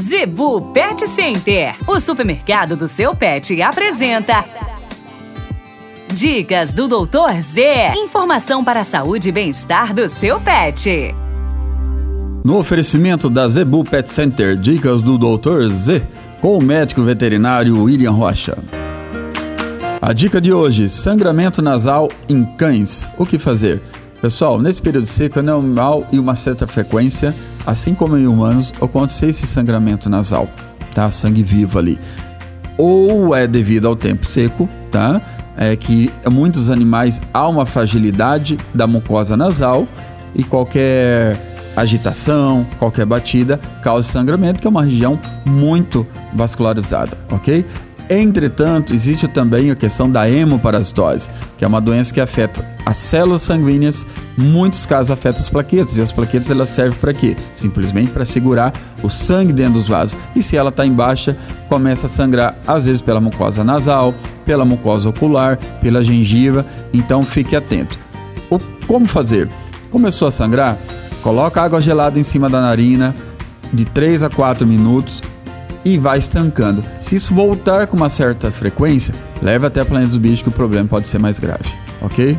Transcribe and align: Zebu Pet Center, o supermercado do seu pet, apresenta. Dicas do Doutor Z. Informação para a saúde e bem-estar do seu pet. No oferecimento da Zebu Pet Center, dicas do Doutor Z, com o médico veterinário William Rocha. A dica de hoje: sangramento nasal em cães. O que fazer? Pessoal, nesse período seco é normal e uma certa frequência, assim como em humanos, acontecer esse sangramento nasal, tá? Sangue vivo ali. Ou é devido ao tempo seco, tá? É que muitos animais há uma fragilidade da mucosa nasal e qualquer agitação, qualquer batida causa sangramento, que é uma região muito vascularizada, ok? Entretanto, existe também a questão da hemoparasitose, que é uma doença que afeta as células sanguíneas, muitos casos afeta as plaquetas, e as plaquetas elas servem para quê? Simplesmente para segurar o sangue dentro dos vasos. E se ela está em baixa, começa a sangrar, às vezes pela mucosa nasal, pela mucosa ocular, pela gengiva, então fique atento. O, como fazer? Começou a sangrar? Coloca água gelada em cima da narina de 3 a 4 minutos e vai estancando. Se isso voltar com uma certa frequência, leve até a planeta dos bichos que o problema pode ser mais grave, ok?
Zebu 0.00 0.72
Pet 0.72 1.08
Center, 1.08 1.74
o 1.84 1.98
supermercado 1.98 2.76
do 2.76 2.88
seu 2.88 3.16
pet, 3.16 3.60
apresenta. 3.60 4.44
Dicas 6.14 6.72
do 6.72 6.86
Doutor 6.86 7.32
Z. 7.40 7.94
Informação 7.96 8.62
para 8.62 8.80
a 8.80 8.84
saúde 8.84 9.30
e 9.30 9.32
bem-estar 9.32 9.92
do 9.92 10.08
seu 10.08 10.40
pet. 10.40 11.12
No 12.44 12.58
oferecimento 12.58 13.28
da 13.28 13.48
Zebu 13.48 13.82
Pet 13.82 14.08
Center, 14.08 14.56
dicas 14.56 15.02
do 15.02 15.18
Doutor 15.18 15.68
Z, 15.68 16.06
com 16.40 16.56
o 16.56 16.62
médico 16.62 17.02
veterinário 17.02 17.82
William 17.82 18.12
Rocha. 18.12 18.56
A 20.00 20.12
dica 20.12 20.40
de 20.40 20.52
hoje: 20.52 20.88
sangramento 20.88 21.60
nasal 21.60 22.08
em 22.28 22.44
cães. 22.44 23.08
O 23.18 23.26
que 23.26 23.36
fazer? 23.36 23.82
Pessoal, 24.22 24.60
nesse 24.60 24.80
período 24.80 25.06
seco 25.06 25.40
é 25.40 25.42
normal 25.42 26.06
e 26.12 26.20
uma 26.20 26.36
certa 26.36 26.68
frequência, 26.68 27.34
assim 27.68 27.92
como 27.92 28.16
em 28.16 28.26
humanos, 28.26 28.72
acontecer 28.80 29.26
esse 29.26 29.46
sangramento 29.46 30.08
nasal, 30.08 30.48
tá? 30.94 31.10
Sangue 31.10 31.42
vivo 31.42 31.78
ali. 31.78 31.98
Ou 32.78 33.36
é 33.36 33.46
devido 33.46 33.86
ao 33.86 33.94
tempo 33.94 34.24
seco, 34.24 34.66
tá? 34.90 35.20
É 35.54 35.76
que 35.76 36.10
muitos 36.30 36.70
animais 36.70 37.20
há 37.30 37.46
uma 37.46 37.66
fragilidade 37.66 38.58
da 38.72 38.86
mucosa 38.86 39.36
nasal 39.36 39.86
e 40.34 40.42
qualquer 40.42 41.36
agitação, 41.76 42.66
qualquer 42.78 43.04
batida 43.04 43.60
causa 43.82 44.08
sangramento, 44.08 44.62
que 44.62 44.66
é 44.66 44.70
uma 44.70 44.84
região 44.84 45.20
muito 45.44 46.06
vascularizada, 46.32 47.18
ok? 47.30 47.66
Entretanto, 48.10 48.94
existe 48.94 49.28
também 49.28 49.70
a 49.70 49.76
questão 49.76 50.10
da 50.10 50.28
hemoparasitose, 50.30 51.28
que 51.58 51.64
é 51.64 51.68
uma 51.68 51.80
doença 51.80 52.12
que 52.12 52.20
afeta 52.20 52.64
as 52.86 52.96
células 52.96 53.42
sanguíneas, 53.42 54.06
muitos 54.34 54.86
casos 54.86 55.10
afeta 55.10 55.38
as 55.40 55.50
plaquetas, 55.50 55.98
e 55.98 56.00
as 56.00 56.10
plaquetas 56.10 56.50
elas 56.50 56.70
servem 56.70 56.98
para 56.98 57.12
quê? 57.12 57.36
Simplesmente 57.52 58.10
para 58.10 58.24
segurar 58.24 58.72
o 59.02 59.10
sangue 59.10 59.52
dentro 59.52 59.74
dos 59.74 59.88
vasos. 59.88 60.16
E 60.34 60.42
se 60.42 60.56
ela 60.56 60.70
está 60.70 60.86
em 60.86 60.92
baixa, 60.92 61.36
começa 61.68 62.06
a 62.06 62.08
sangrar, 62.08 62.56
às 62.66 62.86
vezes 62.86 63.02
pela 63.02 63.20
mucosa 63.20 63.62
nasal, 63.62 64.14
pela 64.46 64.64
mucosa 64.64 65.10
ocular, 65.10 65.58
pela 65.82 66.02
gengiva, 66.02 66.64
então 66.94 67.26
fique 67.26 67.54
atento. 67.54 67.98
O, 68.48 68.58
como 68.86 69.06
fazer? 69.06 69.50
Começou 69.90 70.28
a 70.28 70.30
sangrar? 70.30 70.78
Coloca 71.22 71.60
água 71.60 71.80
gelada 71.80 72.18
em 72.18 72.22
cima 72.22 72.48
da 72.48 72.62
narina 72.62 73.14
de 73.70 73.84
3 73.84 74.22
a 74.22 74.30
4 74.30 74.66
minutos 74.66 75.22
e 75.94 75.98
vai 75.98 76.18
estancando. 76.18 76.84
Se 77.00 77.16
isso 77.16 77.34
voltar 77.34 77.86
com 77.86 77.96
uma 77.96 78.08
certa 78.08 78.50
frequência, 78.50 79.14
leve 79.40 79.66
até 79.66 79.80
a 79.80 79.84
planeta 79.84 80.08
dos 80.08 80.18
bichos 80.18 80.42
que 80.42 80.48
o 80.48 80.52
problema 80.52 80.88
pode 80.88 81.08
ser 81.08 81.18
mais 81.18 81.40
grave, 81.40 81.70
ok? 82.00 82.38